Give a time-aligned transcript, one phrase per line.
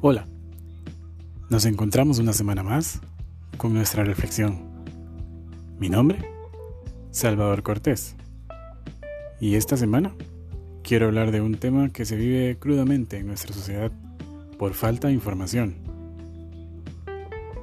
[0.00, 0.28] Hola,
[1.50, 3.00] nos encontramos una semana más
[3.56, 4.62] con nuestra reflexión.
[5.80, 6.20] Mi nombre,
[7.10, 8.14] Salvador Cortés.
[9.40, 10.14] Y esta semana
[10.84, 13.90] quiero hablar de un tema que se vive crudamente en nuestra sociedad
[14.56, 15.74] por falta de información.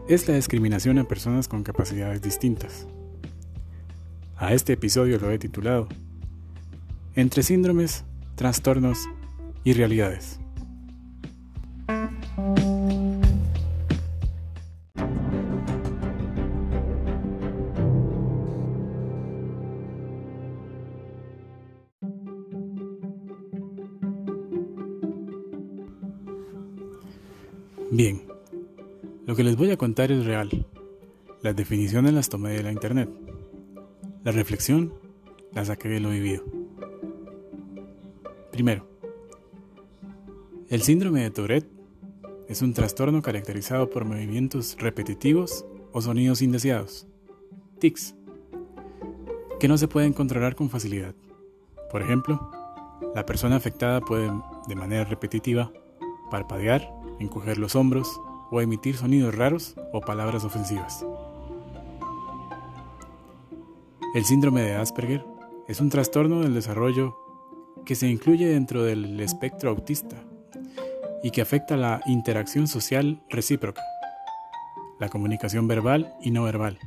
[0.09, 2.85] Es la discriminación a personas con capacidades distintas.
[4.35, 5.87] A este episodio lo he titulado
[7.15, 8.03] Entre síndromes,
[8.35, 9.07] trastornos
[9.63, 10.41] y realidades.
[27.91, 28.23] Bien,
[29.27, 30.65] lo que les voy a contar es real.
[31.41, 33.09] Las definiciones las tomé de la internet.
[34.23, 34.93] La reflexión
[35.53, 36.43] la saqué de lo vivido.
[38.51, 38.87] Primero,
[40.69, 41.69] el síndrome de Tourette
[42.47, 47.07] es un trastorno caracterizado por movimientos repetitivos o sonidos indeseados,
[47.79, 48.15] tics,
[49.59, 51.13] que no se pueden controlar con facilidad.
[51.91, 52.49] Por ejemplo,
[53.13, 54.31] la persona afectada puede,
[54.67, 55.71] de manera repetitiva,
[56.31, 58.19] parpadear, encoger los hombros
[58.51, 61.05] o emitir sonidos raros o palabras ofensivas.
[64.13, 65.25] El síndrome de Asperger
[65.67, 67.17] es un trastorno del desarrollo
[67.85, 70.15] que se incluye dentro del espectro autista
[71.23, 73.83] y que afecta la interacción social recíproca,
[74.99, 76.79] la comunicación verbal y no verbal,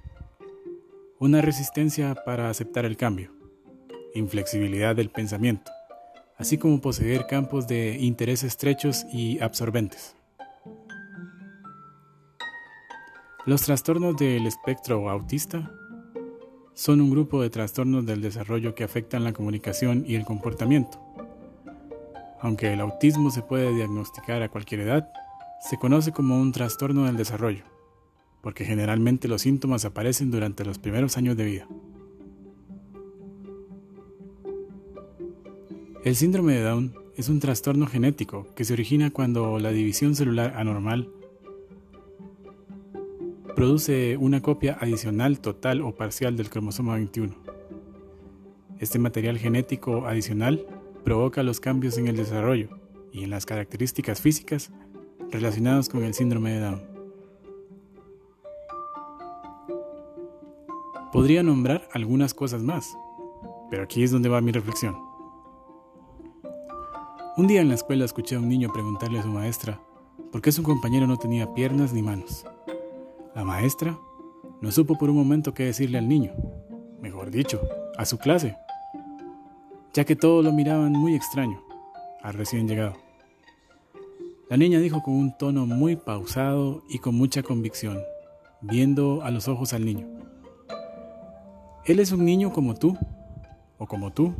[1.18, 3.32] una resistencia para aceptar el cambio,
[4.14, 5.70] inflexibilidad del pensamiento,
[6.36, 10.17] así como poseer campos de interés estrechos y absorbentes.
[13.47, 15.71] Los trastornos del espectro autista
[16.75, 21.00] son un grupo de trastornos del desarrollo que afectan la comunicación y el comportamiento.
[22.41, 25.10] Aunque el autismo se puede diagnosticar a cualquier edad,
[25.60, 27.65] se conoce como un trastorno del desarrollo,
[28.43, 31.69] porque generalmente los síntomas aparecen durante los primeros años de vida.
[36.04, 40.54] El síndrome de Down es un trastorno genético que se origina cuando la división celular
[40.56, 41.10] anormal
[43.58, 47.34] produce una copia adicional total o parcial del cromosoma 21.
[48.78, 50.64] Este material genético adicional
[51.02, 52.68] provoca los cambios en el desarrollo
[53.10, 54.70] y en las características físicas
[55.32, 56.82] relacionados con el síndrome de Down.
[61.12, 62.97] Podría nombrar algunas cosas más,
[63.72, 64.94] pero aquí es donde va mi reflexión.
[67.36, 69.82] Un día en la escuela escuché a un niño preguntarle a su maestra
[70.30, 72.47] por qué su compañero no tenía piernas ni manos.
[73.38, 73.97] La maestra
[74.60, 76.32] no supo por un momento qué decirle al niño,
[77.00, 77.60] mejor dicho,
[77.97, 78.56] a su clase,
[79.94, 81.62] ya que todos lo miraban muy extraño
[82.21, 82.97] al recién llegado.
[84.50, 88.00] La niña dijo con un tono muy pausado y con mucha convicción,
[88.60, 90.09] viendo a los ojos al niño.
[91.84, 92.98] Él es un niño como tú,
[93.78, 94.34] o como tú,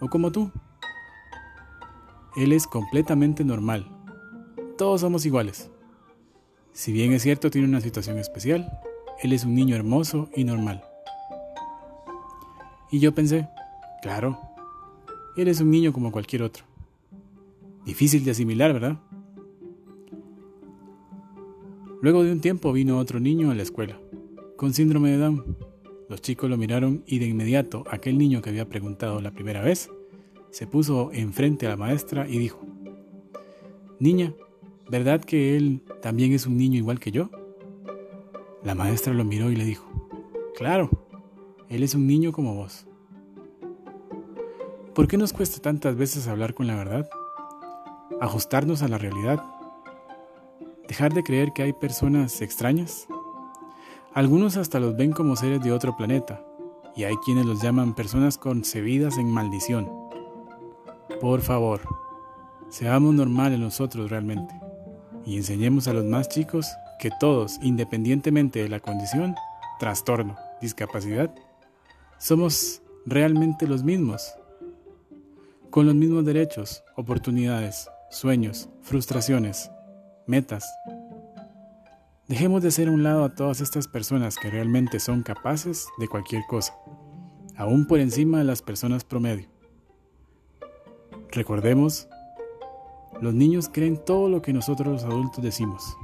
[0.00, 0.50] o como tú.
[2.34, 3.86] Él es completamente normal.
[4.76, 5.70] Todos somos iguales.
[6.76, 8.70] Si bien es cierto tiene una situación especial,
[9.22, 10.84] él es un niño hermoso y normal.
[12.92, 13.48] Y yo pensé,
[14.02, 14.38] claro,
[15.38, 16.64] él es un niño como cualquier otro.
[17.86, 18.98] Difícil de asimilar, ¿verdad?
[22.02, 23.98] Luego de un tiempo vino otro niño a la escuela,
[24.58, 25.56] con síndrome de Down.
[26.10, 29.88] Los chicos lo miraron y de inmediato aquel niño que había preguntado la primera vez
[30.50, 32.60] se puso enfrente a la maestra y dijo,
[33.98, 34.34] Niña,
[34.90, 37.30] ¿verdad que él también es un niño igual que yo?
[38.62, 39.86] La maestra lo miró y le dijo,
[40.56, 40.90] Claro,
[41.68, 42.86] él es un niño como vos.
[44.94, 47.08] ¿Por qué nos cuesta tantas veces hablar con la verdad?
[48.20, 49.44] Ajustarnos a la realidad.
[50.88, 53.06] Dejar de creer que hay personas extrañas.
[54.14, 56.42] Algunos hasta los ven como seres de otro planeta,
[56.94, 59.90] y hay quienes los llaman personas concebidas en maldición.
[61.20, 61.82] Por favor,
[62.70, 64.65] seamos normales nosotros realmente
[65.26, 66.66] y enseñemos a los más chicos
[66.98, 69.34] que todos, independientemente de la condición,
[69.78, 71.34] trastorno, discapacidad,
[72.18, 74.34] somos realmente los mismos,
[75.70, 79.70] con los mismos derechos, oportunidades, sueños, frustraciones,
[80.26, 80.64] metas.
[82.28, 86.08] Dejemos de hacer a un lado a todas estas personas que realmente son capaces de
[86.08, 86.74] cualquier cosa,
[87.56, 89.48] aún por encima de las personas promedio.
[91.30, 92.08] Recordemos,
[93.20, 95.96] los niños creen todo lo que nosotros los adultos decimos.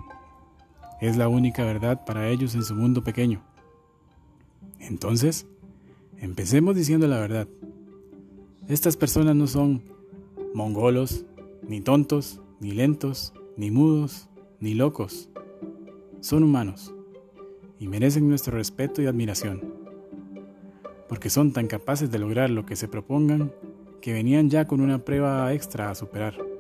[1.00, 3.42] Es la única verdad para ellos en su mundo pequeño.
[4.78, 5.46] Entonces,
[6.18, 7.48] empecemos diciendo la verdad.
[8.68, 9.82] Estas personas no son
[10.54, 11.24] mongolos,
[11.66, 14.28] ni tontos, ni lentos, ni mudos,
[14.60, 15.28] ni locos.
[16.20, 16.94] Son humanos
[17.78, 19.74] y merecen nuestro respeto y admiración,
[21.08, 23.52] porque son tan capaces de lograr lo que se propongan
[24.00, 26.51] que venían ya con una prueba extra a superar.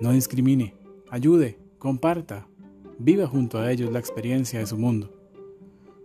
[0.00, 0.74] No discrimine,
[1.10, 2.48] ayude, comparta,
[2.98, 5.12] viva junto a ellos la experiencia de su mundo.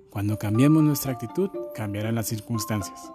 [0.10, 3.14] Cuando cambiemos nuestra actitud, cambiarán las circunstancias.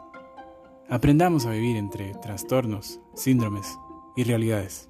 [0.88, 3.78] Aprendamos a vivir entre trastornos, síndromes
[4.16, 4.88] y realidades.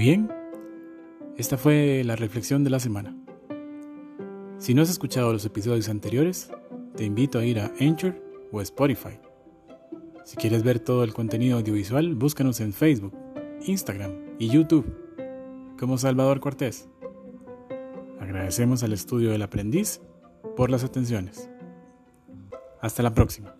[0.00, 0.32] Bien,
[1.36, 3.14] esta fue la reflexión de la semana.
[4.56, 6.50] Si no has escuchado los episodios anteriores,
[6.96, 8.14] te invito a ir a Anchor
[8.50, 9.20] o Spotify.
[10.24, 13.12] Si quieres ver todo el contenido audiovisual, búscanos en Facebook,
[13.66, 14.90] Instagram y YouTube
[15.78, 16.88] como Salvador Cortés.
[18.20, 20.00] Agradecemos al estudio del aprendiz
[20.56, 21.50] por las atenciones.
[22.80, 23.59] Hasta la próxima.